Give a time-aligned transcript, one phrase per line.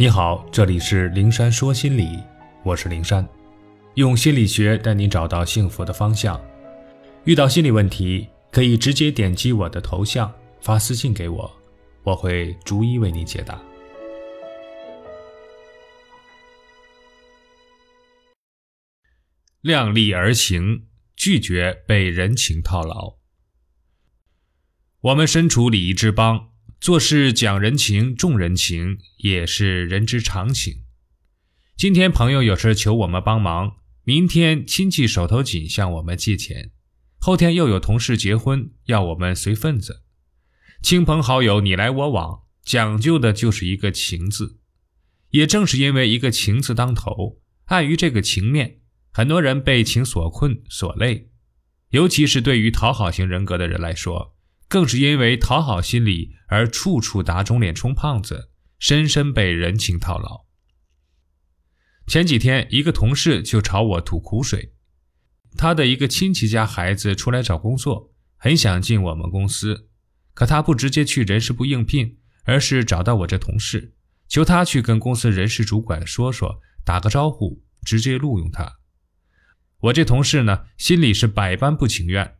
[0.00, 2.22] 你好，这里是灵山说心理，
[2.62, 3.28] 我是灵山，
[3.94, 6.40] 用心理学带你找到幸福的方向。
[7.24, 11.52] 遇到心理问题，可以直接点击我的头像发私信给我，
[12.04, 13.60] 我会逐一为你解答。
[19.62, 20.86] 量力而行，
[21.16, 23.16] 拒绝被人情套牢。
[25.00, 30.84] 我们身处礼仪之邦，做事讲人情、重人情也是人之常情。
[31.76, 36.70] 今天朋友有事求我们帮忙，明天亲戚手头紧向我们借钱，
[37.18, 40.02] 后天又有同事结婚要我们随份子，
[40.80, 44.60] 亲朋好友你来我往，讲究的就是一个情字。
[45.30, 48.78] 也正是因为一个情字当头，碍于这个情面。
[49.10, 51.28] 很多人被情所困所累，
[51.90, 54.36] 尤其是对于讨好型人格的人来说，
[54.68, 60.46] 更是因为讨好心理而处处打肿脸充胖子，深深被人情套牢。
[62.06, 64.74] 前几天，一个同事就朝我吐苦水，
[65.56, 69.88] 他的一个亲戚家孩子出来找工作，很想进我们公司，
[70.32, 73.94] 可他不直接去人事部应聘，而是找到我这同事，
[74.26, 78.78] 求他去跟公司人事主管说说，打个招呼，直接录用他。
[79.80, 82.37] 我这同事呢，心里是百般不情愿，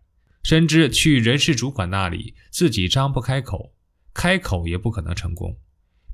[0.48, 3.74] 深知去人事主管那里自己张不开口，
[4.14, 5.58] 开口也不可能成功。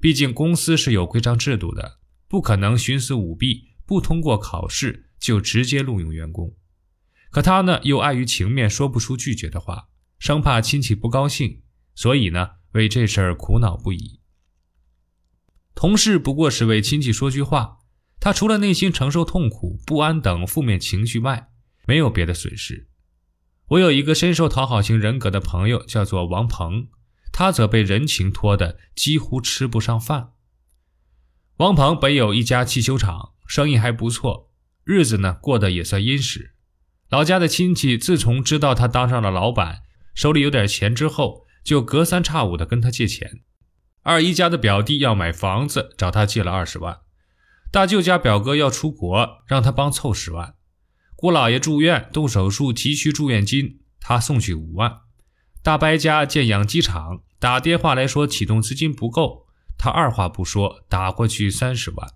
[0.00, 6.52] 毕竟公司是有规章制度的，不可能徇私舞弊，不通过考试就直接录用员工。
[7.30, 9.86] 可他呢，又碍于情面说不出拒绝的话，
[10.18, 11.62] 生怕亲戚不高兴，
[11.94, 14.18] 所以呢，为这事儿苦恼不已。
[15.76, 17.78] 同事不过是为亲戚说句话。
[18.18, 21.52] 他除了内心承受痛苦、不安等负面情绪外，
[21.86, 22.88] 没有别的损失。
[23.68, 26.88] 我有一个深受讨好型人格的朋友，叫做王鹏，
[27.32, 30.32] 他则被人情拖得几乎吃不上饭。
[31.56, 34.50] 王鹏本有一家汽修厂，生意还不错，
[34.84, 36.54] 日子呢过得也算殷实。
[37.08, 39.82] 老家的亲戚自从知道他当上了老板，
[40.14, 43.40] 手里有点钱之后，就隔三差五的跟他借钱。
[44.02, 47.00] 二姨家的表弟要买房子，找他借了二十万。
[47.72, 50.54] 大舅家表哥要出国，让他帮凑十万；
[51.24, 55.04] 姑姥爷住院动手术急需住院金，他送去五万；
[55.62, 59.46] 大伯家建养鸡场，打电话来说启动资金不够，
[59.78, 62.06] 他二话不说打过去三十万。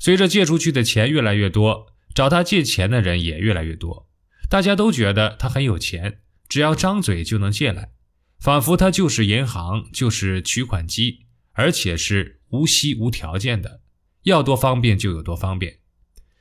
[0.00, 4.08] 随着借出去的钱越来越多，找他借钱的人也越来越多，
[4.48, 7.92] 大家都觉得他很有钱，只要张嘴就能借来，
[8.40, 13.82] 仿佛他就是银行，就是取款机，而且是无息无条件的。
[14.24, 15.78] 要多方便就有多方便，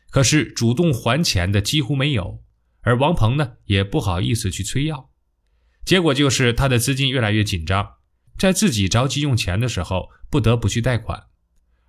[0.09, 2.44] 可是主动还钱的几乎没有，
[2.81, 5.09] 而王鹏呢也不好意思去催要，
[5.86, 7.96] 结果就是他的资金越来越紧张，
[8.38, 11.28] 在自己着急用钱的时候不得不去贷款，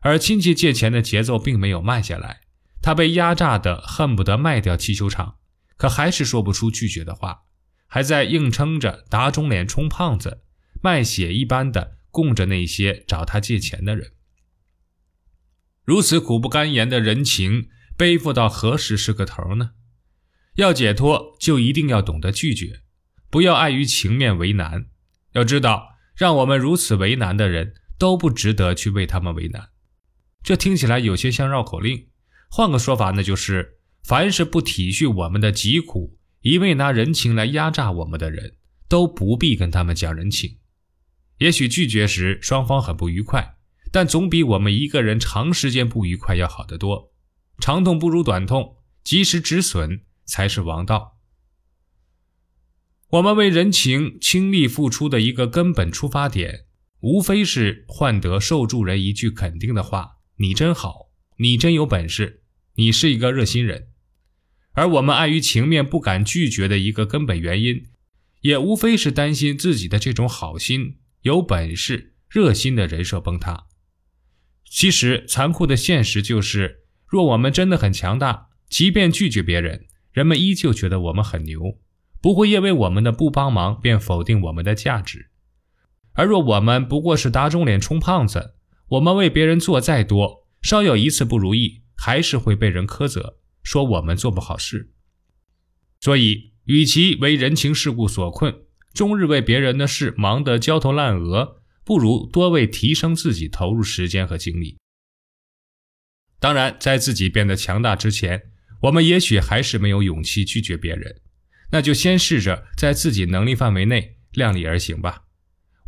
[0.00, 2.40] 而亲戚借钱的节奏并没有慢下来，
[2.82, 5.36] 他被压榨的恨不得卖掉汽修厂，
[5.76, 7.42] 可还是说不出拒绝的话，
[7.86, 10.42] 还在硬撑着打肿脸充胖子，
[10.82, 14.12] 卖血一般的供着那些找他借钱的人。
[15.84, 17.68] 如此苦不堪言的人情，
[18.00, 19.72] 背负到何时是个头呢？
[20.54, 22.80] 要解脱，就一定要懂得拒绝，
[23.28, 24.86] 不要碍于情面为难。
[25.32, 29.68] 要知道，让我们如此为难的人，都不值得去为他们为难。
[30.42, 32.06] 这听起来有些像绕口令，
[32.48, 38.56] 换个说法，那就是：凡是不体恤我们的疾苦，一味拿人情来压榨我们的人，
[38.88, 40.56] 都不必跟他们讲人情。
[41.36, 43.58] 也许拒绝时，双方很不愉快。
[43.92, 47.09] 但总比我们一个人长时间不愉快要好得多。
[47.60, 51.18] 长痛不如短痛，及时止损才是王道。
[53.10, 56.66] 我们为人情倾力付出的一个根本出发点，
[57.00, 62.42] 无非是换得受助人一句肯定的话：“你真好，你真有本事，
[62.76, 63.88] 你是一个热心人。”
[64.74, 67.88] 而我们碍于情面不敢拒绝的一个根本原因，
[68.42, 73.66] 也无非是担心自己的这种好心、有本事、热心的人设崩塌。
[74.64, 76.79] 其实，残酷的现实就是，
[77.10, 81.76] 若我们真的很强大，即便拒绝别人，人们依旧觉得我们很牛，
[82.22, 85.30] 不会因为我们的不帮忙便否定我们的价值。
[86.12, 88.54] 而若我们不过是打肿脸充胖子，
[88.90, 94.92] 我们为别人做再多，稍有一次不如意，还是会被人苛责，说我们做不好事。
[95.98, 98.54] 所以，与其为人情世故所困，
[98.94, 101.56] 终日为别人的事忙得焦头烂额。
[101.82, 104.78] 不如多为提升自己投入时间和精力。
[106.40, 108.50] 当然，在自己变得强大之前，
[108.82, 111.20] 我们也许还是没有勇气拒绝别人，
[111.70, 115.24] 那就先试着在自己能力范围内量力而行吧。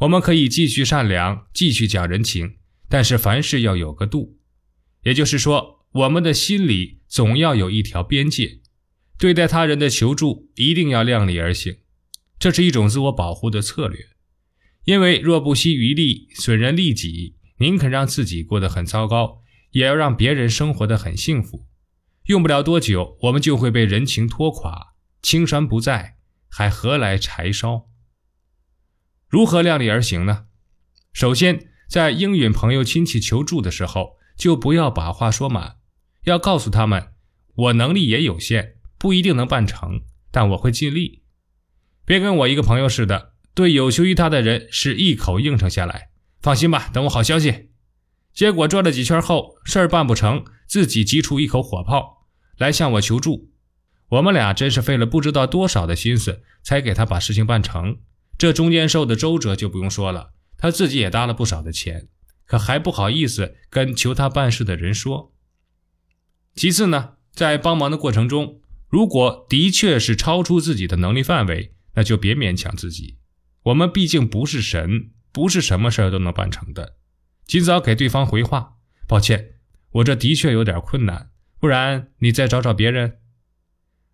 [0.00, 2.56] 我们可以继续善良，继续讲人情，
[2.88, 4.38] 但是凡事要有个度，
[5.04, 8.60] 也就是说，我们的心里总要有一条边界。
[9.18, 11.76] 对待他人的求助，一定要量力而行，
[12.38, 14.08] 这是一种自我保护的策略。
[14.84, 21.66] 因为若不惜余力损人利己，宁肯让自己过得很糟糕，也要让别人生活得很幸福。
[22.26, 26.16] 用不了多久，我们就会被人情拖垮，青山不在，
[26.48, 27.88] 还何来柴烧？
[29.28, 30.46] 如何量力而行呢？
[31.12, 35.76] 首先，在应允朋友亲戚求助的时候，就不要把话说满，
[36.24, 37.12] 要告诉他们，
[37.54, 38.76] 我能力也有限。
[38.98, 41.24] 不一定能办成，但我会尽力。
[42.04, 46.10] 别跟我一个朋友似的，对有求于他的人是一口应承下来。
[46.40, 47.71] 放心吧，等我好消息。
[48.34, 52.26] 结果转了几圈后，事儿办不成，自己急出一口火炮
[52.56, 53.50] 来向我求助。
[54.08, 57.98] 我们俩真是费了不知道多少的心思，才给他把事情办成。
[58.38, 62.08] 这中间受的周折就不用说了，他自己也搭了不少的钱，
[62.46, 65.32] 可还不好意思跟求他办事的人说。
[66.54, 68.60] 其次呢，在帮忙的过程中。
[68.88, 73.16] 如果的确是超出自己的能力范围，那就别勉强自己。
[73.62, 76.96] 我们毕竟不是神，不是什么事儿都能办成的。
[77.52, 79.56] 尽早给对方回话，抱歉，
[79.90, 81.28] 我这的确有点困难，
[81.60, 83.18] 不然你再找找别人。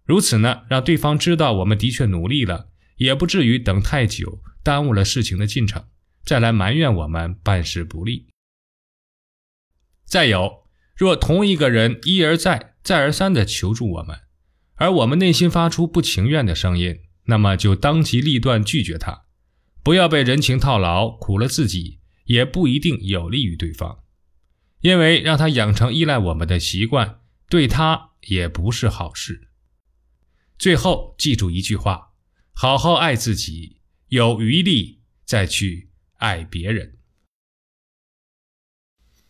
[0.04, 5.84] 如此呢，让对方知道我们的确努力了，也不至于等太久，耽误了事情的进程，
[6.24, 8.26] 再来埋怨我们办事不力。
[10.04, 10.64] 再有，
[10.96, 14.18] 若同一个人一而再、再而三地求助我们，
[14.74, 19.26] 而我们内心发出不情愿的声音，那么就当机立断拒绝他，
[19.84, 24.04] 不要被人情套牢，苦了自己，也不一定有利于对方，
[24.80, 29.48] 因为让他养成依赖我们的习惯，对他也不是好事。
[30.58, 32.12] 最后记住一句话：
[32.52, 36.97] 好好爱自己，有余力再去爱别人。